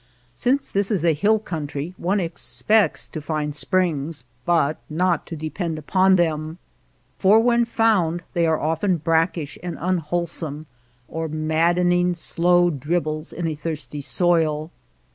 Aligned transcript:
Since 0.33 0.71
this 0.71 0.89
is 0.89 1.05
a 1.05 1.13
hill 1.13 1.37
country 1.37 1.93
one 1.95 2.19
expects 2.19 3.07
to 3.09 3.21
find 3.21 3.53
springs, 3.53 4.23
but 4.45 4.79
not 4.89 5.27
to 5.27 5.35
depend 5.35 5.77
upon 5.77 6.15
them; 6.15 6.57
for 7.19 7.39
when 7.39 7.65
found 7.65 8.23
they 8.33 8.47
are 8.47 8.59
often 8.59 8.97
brack 8.97 9.37
ish 9.37 9.59
and 9.61 9.77
unwholesome, 9.79 10.65
or 11.07 11.27
maddening, 11.27 12.15
slow 12.15 12.71
dribbles 12.71 13.31
in 13.31 13.45
a 13.45 13.53
thirsty 13.53 14.01
soil. 14.01 14.71